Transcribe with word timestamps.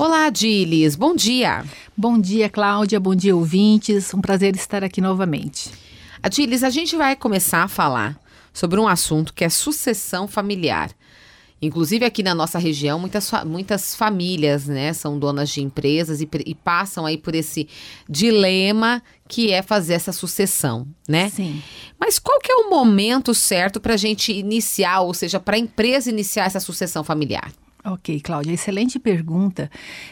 Olá, 0.00 0.30
Dilis, 0.30 0.96
bom 0.96 1.14
dia. 1.14 1.62
Bom 1.94 2.18
dia, 2.18 2.48
Cláudia, 2.48 2.98
bom 2.98 3.14
dia, 3.14 3.36
ouvintes. 3.36 4.14
Um 4.14 4.20
prazer 4.22 4.56
estar 4.56 4.82
aqui 4.82 4.98
novamente. 4.98 5.70
Dilis, 6.30 6.64
a 6.64 6.70
gente 6.70 6.96
vai 6.96 7.14
começar 7.14 7.64
a 7.64 7.68
falar 7.68 8.18
sobre 8.50 8.80
um 8.80 8.88
assunto 8.88 9.34
que 9.34 9.44
é 9.44 9.50
sucessão 9.50 10.26
familiar. 10.26 10.90
Inclusive 11.60 12.06
aqui 12.06 12.22
na 12.22 12.34
nossa 12.34 12.58
região, 12.58 12.98
muitas, 12.98 13.30
muitas 13.44 13.94
famílias 13.94 14.66
né, 14.66 14.94
são 14.94 15.18
donas 15.18 15.50
de 15.50 15.60
empresas 15.60 16.22
e, 16.22 16.28
e, 16.46 16.54
passam 16.54 17.04
aí 17.04 17.18
por 17.18 17.34
esse 17.34 17.68
dilema 18.08 19.02
que 19.28 19.52
é 19.52 19.60
fazer 19.60 19.92
essa 19.92 20.12
sucessão, 20.12 20.88
né? 21.06 21.28
Sim. 21.28 21.62
Mas 21.98 22.18
qual 22.18 22.40
que 22.40 22.50
é 22.50 22.54
o 22.54 22.70
momento 22.70 23.34
certo 23.34 23.78
para 23.78 23.92
a 23.92 23.98
gente 23.98 24.32
iniciar, 24.32 25.02
ou 25.02 25.12
seja, 25.12 25.38
para 25.38 25.56
a 25.56 25.60
empresa 25.60 26.08
iniciar 26.08 26.46
essa 26.46 26.58
sucessão 26.58 27.04
familiar? 27.04 27.52
Ok, 27.84 28.20
Cláudia, 28.20 28.52
excelente 28.52 28.98
pergunta. 28.98 29.70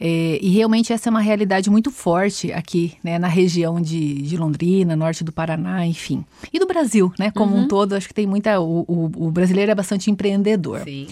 É, 0.00 0.38
e 0.40 0.48
realmente 0.50 0.92
essa 0.92 1.08
é 1.08 1.10
uma 1.10 1.20
realidade 1.20 1.68
muito 1.68 1.90
forte 1.90 2.52
aqui, 2.52 2.94
né, 3.04 3.18
na 3.18 3.28
região 3.28 3.80
de, 3.80 4.22
de 4.22 4.36
Londrina, 4.36 4.96
norte 4.96 5.22
do 5.22 5.32
Paraná, 5.32 5.86
enfim. 5.86 6.24
E 6.52 6.58
do 6.58 6.66
Brasil, 6.66 7.12
né, 7.18 7.30
como 7.30 7.54
uhum. 7.54 7.62
um 7.62 7.68
todo, 7.68 7.94
acho 7.94 8.08
que 8.08 8.14
tem 8.14 8.26
muita. 8.26 8.60
O, 8.60 8.84
o, 8.88 9.26
o 9.26 9.30
brasileiro 9.30 9.70
é 9.70 9.74
bastante 9.74 10.10
empreendedor. 10.10 10.80
Sim. 10.84 11.06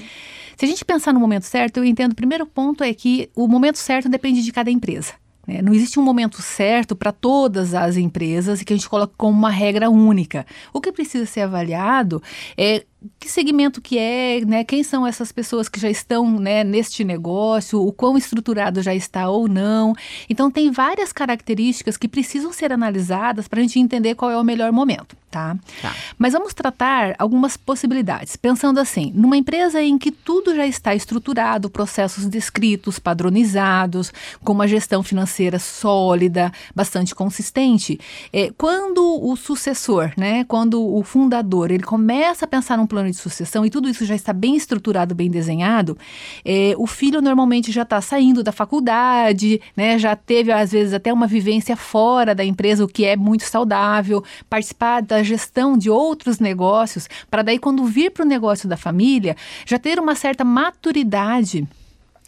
Se 0.56 0.64
a 0.64 0.68
gente 0.68 0.84
pensar 0.84 1.12
no 1.12 1.20
momento 1.20 1.44
certo, 1.44 1.76
eu 1.76 1.84
entendo 1.84 2.12
o 2.12 2.16
primeiro 2.16 2.44
ponto 2.44 2.82
é 2.82 2.92
que 2.92 3.30
o 3.36 3.46
momento 3.46 3.76
certo 3.76 4.08
depende 4.08 4.42
de 4.42 4.50
cada 4.50 4.70
empresa. 4.70 5.14
Né? 5.48 5.62
Não 5.62 5.72
existe 5.72 5.98
um 5.98 6.02
momento 6.02 6.42
certo 6.42 6.94
para 6.94 7.10
todas 7.10 7.74
as 7.74 7.96
empresas 7.96 8.60
e 8.60 8.64
que 8.66 8.74
a 8.74 8.76
gente 8.76 8.88
coloque 8.88 9.14
como 9.16 9.36
uma 9.36 9.50
regra 9.50 9.88
única. 9.88 10.44
O 10.72 10.80
que 10.80 10.92
precisa 10.92 11.24
ser 11.24 11.40
avaliado 11.40 12.22
é 12.56 12.84
que 13.20 13.28
segmento 13.28 13.80
que 13.80 13.96
é, 13.96 14.40
né? 14.44 14.64
Quem 14.64 14.82
são 14.82 15.06
essas 15.06 15.30
pessoas 15.30 15.68
que 15.68 15.78
já 15.78 15.88
estão 15.88 16.38
né, 16.38 16.64
neste 16.64 17.04
negócio, 17.04 17.80
o 17.80 17.92
quão 17.92 18.18
estruturado 18.18 18.82
já 18.82 18.94
está 18.94 19.28
ou 19.28 19.46
não. 19.46 19.94
Então 20.28 20.50
tem 20.50 20.70
várias 20.70 21.12
características 21.12 21.96
que 21.96 22.08
precisam 22.08 22.52
ser 22.52 22.72
analisadas 22.72 23.46
para 23.46 23.60
a 23.60 23.62
gente 23.62 23.78
entender 23.78 24.16
qual 24.16 24.30
é 24.30 24.36
o 24.36 24.42
melhor 24.42 24.72
momento, 24.72 25.16
tá? 25.30 25.56
tá? 25.80 25.94
Mas 26.16 26.32
vamos 26.32 26.52
tratar 26.52 27.14
algumas 27.18 27.56
possibilidades. 27.56 28.34
Pensando 28.34 28.80
assim, 28.80 29.12
numa 29.14 29.36
empresa 29.36 29.80
em 29.80 29.96
que 29.96 30.10
tudo 30.10 30.54
já 30.56 30.66
está 30.66 30.92
estruturado, 30.94 31.70
processos 31.70 32.26
descritos, 32.26 32.98
padronizados, 32.98 34.12
com 34.42 34.52
uma 34.52 34.66
gestão 34.66 35.04
financeira 35.04 35.60
sólida, 35.60 36.50
bastante 36.74 37.14
consistente, 37.14 38.00
é, 38.32 38.50
quando 38.58 39.04
o 39.22 39.36
sucessor, 39.36 40.12
né, 40.16 40.44
quando 40.44 40.82
o 40.82 41.02
fundador, 41.04 41.70
ele 41.70 41.84
começa 41.84 42.44
a 42.44 42.48
pensar 42.48 42.76
num 42.76 42.87
plano 42.88 43.10
de 43.10 43.16
sucessão 43.16 43.64
e 43.64 43.70
tudo 43.70 43.88
isso 43.88 44.04
já 44.04 44.14
está 44.14 44.32
bem 44.32 44.56
estruturado, 44.56 45.14
bem 45.14 45.30
desenhado, 45.30 45.96
é, 46.44 46.74
o 46.76 46.86
filho 46.86 47.22
normalmente 47.22 47.70
já 47.70 47.82
está 47.82 48.00
saindo 48.00 48.42
da 48.42 48.50
faculdade, 48.50 49.60
né, 49.76 49.98
já 49.98 50.16
teve 50.16 50.50
às 50.50 50.72
vezes 50.72 50.92
até 50.92 51.12
uma 51.12 51.26
vivência 51.26 51.76
fora 51.76 52.34
da 52.34 52.44
empresa, 52.44 52.84
o 52.84 52.88
que 52.88 53.04
é 53.04 53.16
muito 53.16 53.44
saudável, 53.44 54.24
participar 54.50 55.02
da 55.02 55.22
gestão 55.22 55.78
de 55.78 55.90
outros 55.90 56.40
negócios, 56.40 57.08
para 57.30 57.42
daí 57.42 57.58
quando 57.58 57.84
vir 57.84 58.10
para 58.10 58.24
o 58.24 58.28
negócio 58.28 58.68
da 58.68 58.76
família, 58.76 59.36
já 59.66 59.78
ter 59.78 60.00
uma 60.00 60.14
certa 60.14 60.44
maturidade 60.44 61.66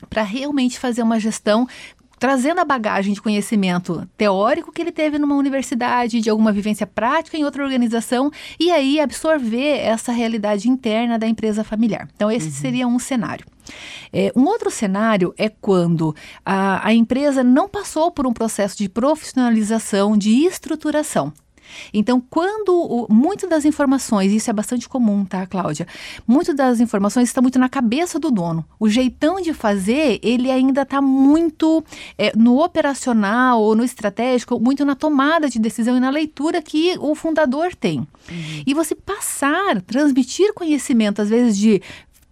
para 0.09 0.23
realmente 0.23 0.79
fazer 0.79 1.03
uma 1.03 1.19
gestão 1.19 1.67
trazendo 2.21 2.61
a 2.61 2.65
bagagem 2.67 3.15
de 3.15 3.23
conhecimento 3.23 4.07
teórico 4.17 4.71
que 4.71 4.83
ele 4.83 4.93
teve 4.93 5.19
numa 5.19 5.35
universidade, 5.35 6.21
de 6.21 6.29
alguma 6.29 6.53
vivência 6.53 6.87
prática 6.87 7.37
em 7.37 7.45
outra 7.45 7.65
organização, 7.65 8.31
e 8.61 8.71
aí 8.71 9.01
absorver 9.01 9.79
essa 9.79 10.13
realidade 10.13 10.69
interna 10.69 11.19
da 11.19 11.27
empresa 11.27 11.65
familiar. 11.65 12.07
Então, 12.15 12.31
esse 12.31 12.49
uhum. 12.49 12.53
seria 12.53 12.87
um 12.87 12.99
cenário. 12.99 13.47
É, 14.13 14.31
um 14.37 14.45
outro 14.45 14.71
cenário 14.71 15.33
é 15.39 15.49
quando 15.49 16.15
a, 16.45 16.87
a 16.87 16.93
empresa 16.93 17.43
não 17.43 17.67
passou 17.69 18.11
por 18.11 18.27
um 18.27 18.33
processo 18.35 18.77
de 18.77 18.89
profissionalização, 18.89 20.17
de 20.17 20.45
estruturação. 20.45 21.33
Então, 21.93 22.23
quando 22.31 22.75
o, 22.75 23.07
muito 23.11 23.49
das 23.49 23.65
informações, 23.65 24.33
isso 24.33 24.51
é 24.51 24.53
bastante 24.53 24.89
comum, 24.89 25.25
tá, 25.25 25.47
Cláudia? 25.47 25.87
Muito 26.27 26.55
das 26.55 26.81
informações 26.81 27.29
está 27.29 27.41
muito 27.41 27.59
na 27.59 27.69
cabeça 27.69 28.19
do 28.19 28.31
dono. 28.31 28.65
O 28.79 28.89
jeitão 28.89 29.41
de 29.41 29.53
fazer, 29.53 30.19
ele 30.23 30.51
ainda 30.51 30.83
está 30.83 31.01
muito 31.01 31.85
é, 32.17 32.33
no 32.37 32.63
operacional 32.63 33.61
ou 33.61 33.75
no 33.75 33.85
estratégico, 33.85 34.59
muito 34.61 34.85
na 34.85 34.95
tomada 34.95 35.49
de 35.49 35.59
decisão 35.59 35.97
e 35.97 36.01
na 36.01 36.11
leitura 36.11 36.63
que 36.63 36.97
o 36.99 37.15
fundador 37.15 37.75
tem. 37.75 37.99
Uhum. 37.99 38.07
E 38.67 38.75
você 38.75 38.95
passar, 38.95 39.81
transmitir 39.83 40.53
conhecimento, 40.55 41.23
às 41.23 41.29
vezes, 41.29 41.57
de 41.57 41.83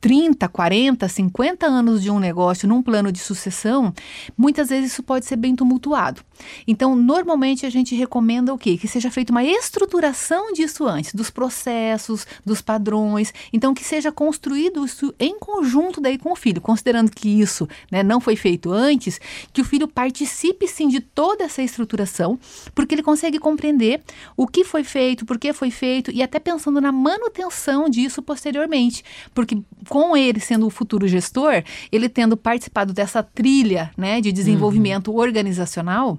30, 0.00 0.48
40, 0.48 1.08
50 1.08 1.66
anos 1.66 2.02
de 2.02 2.10
um 2.10 2.18
negócio 2.18 2.68
num 2.68 2.82
plano 2.82 3.10
de 3.10 3.18
sucessão, 3.18 3.92
muitas 4.36 4.68
vezes 4.68 4.92
isso 4.92 5.02
pode 5.02 5.26
ser 5.26 5.36
bem 5.36 5.56
tumultuado. 5.56 6.22
Então, 6.66 6.94
normalmente 6.94 7.66
a 7.66 7.70
gente 7.70 7.94
recomenda 7.94 8.52
o 8.52 8.58
quê? 8.58 8.76
Que 8.76 8.86
seja 8.86 9.10
feita 9.10 9.32
uma 9.32 9.42
estruturação 9.42 10.52
disso 10.52 10.86
antes, 10.86 11.12
dos 11.14 11.30
processos, 11.30 12.26
dos 12.44 12.60
padrões. 12.60 13.32
Então, 13.52 13.74
que 13.74 13.84
seja 13.84 14.12
construído 14.12 14.84
isso 14.84 15.14
em 15.18 15.38
conjunto 15.38 16.00
daí 16.00 16.18
com 16.18 16.32
o 16.32 16.36
filho, 16.36 16.60
considerando 16.60 17.10
que 17.10 17.28
isso 17.28 17.68
né, 17.90 18.02
não 18.02 18.20
foi 18.20 18.36
feito 18.36 18.70
antes, 18.70 19.20
que 19.52 19.60
o 19.60 19.64
filho 19.64 19.88
participe 19.88 20.68
sim 20.68 20.88
de 20.88 21.00
toda 21.00 21.44
essa 21.44 21.62
estruturação, 21.62 22.38
porque 22.74 22.94
ele 22.94 23.02
consegue 23.02 23.38
compreender 23.38 24.02
o 24.36 24.46
que 24.46 24.64
foi 24.64 24.84
feito, 24.84 25.26
por 25.26 25.38
que 25.38 25.52
foi 25.52 25.70
feito 25.70 26.10
e 26.10 26.22
até 26.22 26.38
pensando 26.38 26.80
na 26.80 26.92
manutenção 26.92 27.88
disso 27.88 28.22
posteriormente, 28.22 29.04
porque 29.34 29.58
com 29.88 30.16
ele 30.16 30.40
sendo 30.40 30.66
o 30.66 30.70
futuro 30.70 31.08
gestor, 31.08 31.62
ele 31.90 32.08
tendo 32.08 32.36
participado 32.36 32.92
dessa 32.92 33.22
trilha 33.22 33.90
né, 33.96 34.20
de 34.20 34.30
desenvolvimento 34.30 35.10
uhum. 35.10 35.18
organizacional, 35.18 36.18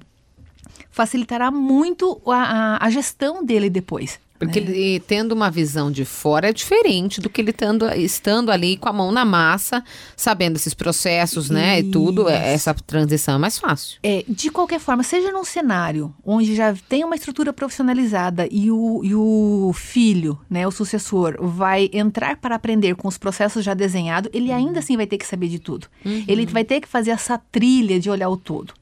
facilitará 0.90 1.52
muito 1.52 2.22
a, 2.26 2.78
a, 2.78 2.86
a 2.86 2.90
gestão 2.90 3.44
dele 3.44 3.70
depois. 3.70 4.20
Porque 4.40 4.62
né? 4.62 4.72
ele 4.72 5.00
tendo 5.02 5.34
uma 5.34 5.52
visão 5.52 5.92
de 5.92 6.06
fora 6.06 6.50
é 6.50 6.54
diferente 6.54 7.20
do 7.20 7.30
que 7.30 7.42
ele 7.42 7.54
estando 7.98 8.50
ali 8.50 8.78
com 8.78 8.88
a 8.88 8.94
mão 8.94 9.12
na 9.12 9.26
massa, 9.26 9.84
sabendo 10.16 10.56
esses 10.56 10.74
processos, 10.74 11.50
né? 11.50 11.82
E 11.82 11.84
tudo, 11.84 12.30
é, 12.30 12.54
essa 12.54 12.74
transição 12.74 13.36
é 13.36 13.38
mais 13.38 13.60
fácil. 13.60 14.00
É, 14.02 14.24
de 14.28 14.50
qualquer 14.50 14.80
forma, 14.80 15.04
seja 15.04 15.32
num 15.32 15.44
cenário 15.44 16.14
onde 16.26 16.56
já 16.56 16.74
tem 16.88 17.04
uma 17.04 17.16
estrutura 17.16 17.52
profissionalizada 17.52 18.48
e 18.50 18.72
o, 18.72 19.02
e 19.04 19.14
o 19.14 19.72
filho, 19.74 20.40
né, 20.50 20.66
o 20.66 20.72
sucessor, 20.72 21.36
vai 21.40 21.90
entrar 21.92 22.38
para 22.38 22.56
aprender 22.56 22.96
com 22.96 23.08
os 23.08 23.18
processos 23.18 23.66
já 23.66 23.74
desenhados, 23.74 24.30
ele 24.34 24.52
ainda 24.52 24.80
assim 24.80 24.96
vai 24.96 25.06
ter 25.06 25.18
que 25.18 25.28
saber 25.28 25.50
de 25.50 25.60
tudo. 25.60 25.88
Uhum. 26.06 26.24
Ele 26.28 26.46
vai 26.46 26.64
ter 26.64 26.80
que 26.80 26.88
fazer 26.88 27.12
essa 27.12 27.38
trilha 27.52 28.00
de 28.00 28.10
olhar 28.10 28.30
o 28.30 28.38
todo. 28.38 28.74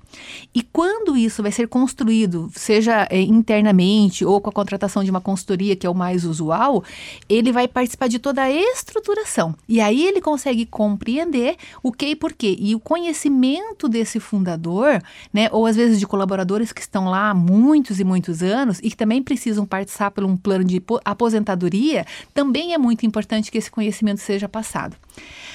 E 0.53 0.61
quando 0.61 1.15
isso 1.15 1.41
vai 1.41 1.51
ser 1.51 1.67
construído, 1.67 2.49
seja 2.55 3.07
é, 3.09 3.21
internamente 3.21 4.25
ou 4.25 4.41
com 4.41 4.49
a 4.49 4.53
contratação 4.53 5.03
de 5.03 5.09
uma 5.09 5.21
consultoria, 5.21 5.75
que 5.75 5.85
é 5.85 5.89
o 5.89 5.95
mais 5.95 6.23
usual, 6.23 6.83
ele 7.29 7.51
vai 7.51 7.67
participar 7.67 8.07
de 8.07 8.19
toda 8.19 8.41
a 8.41 8.51
estruturação. 8.51 9.55
E 9.67 9.79
aí 9.79 10.05
ele 10.05 10.21
consegue 10.21 10.65
compreender 10.65 11.55
o 11.83 11.91
que 11.91 12.07
e 12.07 12.15
por 12.15 12.33
quê. 12.33 12.55
E 12.59 12.73
o 12.75 12.79
conhecimento 12.79 13.87
desse 13.87 14.19
fundador, 14.19 15.01
né, 15.33 15.49
ou 15.51 15.65
às 15.65 15.75
vezes 15.75 15.99
de 15.99 16.07
colaboradores 16.07 16.71
que 16.71 16.81
estão 16.81 17.05
lá 17.05 17.29
há 17.29 17.33
muitos 17.33 17.99
e 17.99 18.03
muitos 18.03 18.41
anos 18.41 18.79
e 18.83 18.89
que 18.89 18.97
também 18.97 19.21
precisam 19.21 19.65
participar 19.65 20.11
por 20.11 20.23
um 20.23 20.35
plano 20.35 20.63
de 20.63 20.81
aposentadoria, 21.05 22.05
também 22.33 22.73
é 22.73 22.77
muito 22.77 23.05
importante 23.05 23.51
que 23.51 23.57
esse 23.57 23.69
conhecimento 23.69 24.19
seja 24.19 24.47
passado. 24.47 24.95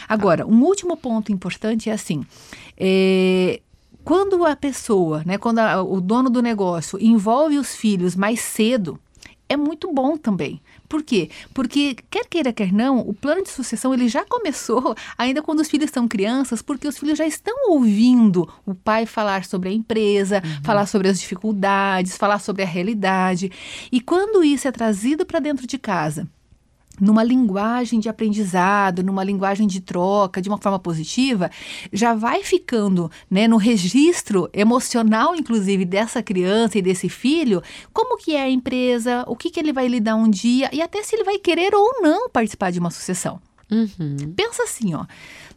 Agora, 0.09 0.47
um 0.47 0.63
último 0.63 0.97
ponto 0.97 1.33
importante 1.33 1.89
é 1.89 1.93
assim. 1.93 2.25
É, 2.77 3.61
quando 4.05 4.45
a 4.45 4.57
pessoa, 4.57 5.23
né, 5.25 5.39
quando 5.39 5.59
a, 5.59 5.83
o 5.83 6.01
dono 6.01 6.29
do 6.29 6.43
negócio 6.43 6.99
envolve 7.01 7.59
os 7.59 7.75
filhos 7.75 8.17
mais 8.17 8.41
cedo, 8.41 8.99
é 9.49 9.57
muito 9.57 9.93
bom 9.93 10.17
também. 10.17 10.61
Por 10.89 11.03
quê? 11.03 11.31
Porque, 11.53 11.97
quer 12.11 12.27
queira, 12.27 12.53
quer 12.53 12.73
não, 12.73 13.01
o 13.01 13.13
plano 13.13 13.43
de 13.43 13.51
sucessão 13.51 13.93
ele 13.93 14.09
já 14.09 14.25
começou 14.25 14.95
ainda 15.17 15.43
quando 15.43 15.61
os 15.61 15.69
filhos 15.69 15.91
são 15.91 16.09
crianças, 16.09 16.63
porque 16.63 16.89
os 16.89 16.99
filhos 16.99 17.19
já 17.19 17.27
estão 17.27 17.71
ouvindo 17.71 18.49
o 18.65 18.75
pai 18.75 19.05
falar 19.05 19.45
sobre 19.45 19.69
a 19.69 19.73
empresa, 19.73 20.43
uhum. 20.45 20.65
falar 20.65 20.87
sobre 20.87 21.09
as 21.09 21.21
dificuldades, 21.21 22.17
falar 22.17 22.39
sobre 22.39 22.63
a 22.63 22.67
realidade. 22.67 23.53
E 23.91 24.01
quando 24.01 24.43
isso 24.43 24.67
é 24.67 24.73
trazido 24.73 25.27
para 25.27 25.41
dentro 25.41 25.67
de 25.67 25.79
casa, 25.79 26.27
numa 27.01 27.23
linguagem 27.23 27.99
de 27.99 28.09
aprendizado, 28.09 29.03
numa 29.03 29.25
linguagem 29.25 29.67
de 29.67 29.81
troca, 29.81 30.43
de 30.43 30.49
uma 30.49 30.59
forma 30.59 30.79
positiva, 30.79 31.51
já 31.93 32.15
vai 32.15 32.43
ficando 32.43 33.11
né, 33.31 33.49
no 33.49 33.57
registro 33.57 34.49
emocional, 34.53 35.35
inclusive, 35.35 35.85
dessa 35.85 36.23
criança 36.23 36.79
e 36.79 36.83
desse 36.83 37.09
filho, 37.09 37.63
como 37.93 38.17
que 38.17 38.35
é 38.35 38.43
a 38.43 38.51
empresa, 38.51 39.25
o 39.27 39.37
que, 39.37 39.51
que 39.51 39.59
ele 39.59 39.73
vai 39.73 39.89
lidar 39.89 40.17
um 40.17 40.29
dia 40.29 40.69
e 40.73 40.81
até 40.81 41.03
se 41.03 41.15
ele 41.15 41.25
vai 41.25 41.39
querer 41.39 41.75
ou 41.75 42.03
não 42.03 42.29
participar 42.29 42.71
de 42.71 42.79
uma 42.79 42.91
sucessão. 42.91 43.41
Uhum. 43.71 44.35
Pensa 44.37 44.65
assim, 44.65 44.95
ó. 44.95 45.07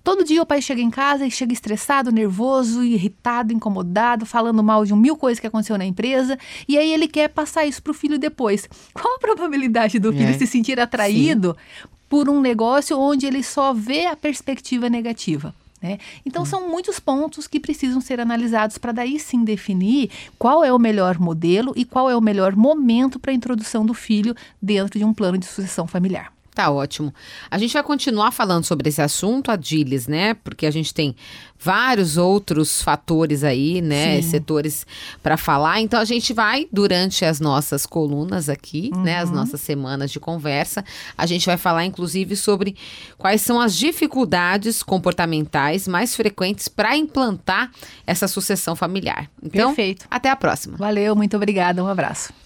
Todo 0.06 0.24
dia 0.24 0.40
o 0.40 0.46
pai 0.46 0.62
chega 0.62 0.84
em 0.84 0.92
casa 0.92 1.26
e 1.26 1.32
chega 1.32 1.52
estressado, 1.52 2.12
nervoso, 2.12 2.84
irritado, 2.84 3.52
incomodado, 3.52 4.24
falando 4.24 4.62
mal 4.62 4.86
de 4.86 4.94
um 4.94 4.96
mil 4.96 5.18
coisas 5.18 5.40
que 5.40 5.48
aconteceu 5.48 5.80
na 5.80 5.84
empresa, 5.84 6.38
e 6.68 6.78
aí 6.78 6.94
ele 6.94 7.08
quer 7.08 7.28
passar 7.28 7.66
isso 7.66 7.82
para 7.82 7.90
o 7.90 7.94
filho 7.96 8.20
depois. 8.20 8.70
Qual 8.94 9.16
a 9.16 9.20
probabilidade 9.20 9.98
do 9.98 10.14
filho 10.14 10.30
é. 10.30 10.38
se 10.38 10.46
sentir 10.46 10.80
atraído 10.80 11.58
Sim. 11.58 11.88
por 12.08 12.30
um 12.30 12.40
negócio 12.40 13.00
onde 13.00 13.26
ele 13.26 13.42
só 13.42 13.74
vê 13.74 14.06
a 14.06 14.16
perspectiva 14.16 14.88
negativa? 14.92 15.56
Né? 15.82 15.98
Então, 16.24 16.44
hum. 16.44 16.46
são 16.46 16.70
muitos 16.70 17.00
pontos 17.00 17.48
que 17.48 17.60
precisam 17.60 18.00
ser 18.00 18.20
analisados 18.20 18.78
para 18.78 18.92
daí 18.92 19.20
sim 19.20 19.44
definir 19.44 20.12
qual 20.38 20.64
é 20.64 20.72
o 20.72 20.78
melhor 20.78 21.18
modelo 21.18 21.74
e 21.76 21.84
qual 21.84 22.12
é 22.12 22.16
o 22.16 22.22
melhor 22.22 22.56
momento 22.56 23.20
para 23.20 23.32
a 23.32 23.36
introdução 23.36 23.84
do 23.84 23.96
filho 23.96 24.36
dentro 24.62 25.00
de 25.00 25.04
um 25.04 25.16
plano 25.16 25.40
de 25.40 25.48
sucessão 25.48 25.88
familiar. 25.88 26.35
Tá 26.56 26.72
ótimo. 26.72 27.14
A 27.52 27.58
gente 27.58 27.74
vai 27.74 27.84
continuar 27.84 28.32
falando 28.32 28.64
sobre 28.64 28.88
esse 28.88 29.02
assunto, 29.02 29.52
Adilis, 29.52 30.08
né? 30.08 30.36
Porque 30.36 30.66
a 30.66 30.72
gente 30.72 30.94
tem 30.94 31.14
vários 31.60 32.16
outros 32.16 32.82
fatores 32.82 33.44
aí, 33.44 33.82
né? 33.82 34.22
Sim. 34.22 34.30
Setores 34.30 34.88
para 35.22 35.36
falar. 35.36 35.82
Então 35.82 36.00
a 36.00 36.06
gente 36.06 36.32
vai, 36.32 36.66
durante 36.72 37.26
as 37.26 37.42
nossas 37.42 37.86
colunas 37.86 38.48
aqui, 38.48 38.90
uhum. 38.94 39.04
né? 39.04 39.18
As 39.18 39.28
uhum. 39.28 39.36
nossas 39.36 39.60
semanas 39.60 40.10
de 40.10 40.20
conversa, 40.20 40.86
a 41.18 41.26
gente 41.26 41.46
vai 41.46 41.58
falar, 41.58 41.84
inclusive, 41.84 42.38
sobre 42.38 42.78
quais 43.18 43.42
são 43.42 43.60
as 43.60 43.76
dificuldades 43.76 44.82
comportamentais 44.82 45.90
mais 45.90 46.16
frequentes 46.16 46.70
para 46.70 46.96
implantar 46.96 47.70
essa 48.08 48.30
sucessão 48.30 48.78
familiar. 48.78 49.30
Então, 49.44 49.76
Perfeito. 49.76 50.06
até 50.10 50.30
a 50.30 50.38
próxima. 50.38 50.78
Valeu, 50.78 51.18
muito 51.18 51.36
obrigada. 51.36 51.84
Um 51.84 51.88
abraço. 51.88 52.45